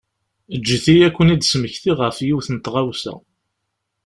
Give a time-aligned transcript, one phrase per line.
[0.55, 3.13] Eǧǧet-iyi ad ken-id-smektiɣ ɣef yiwet n tɣawsa.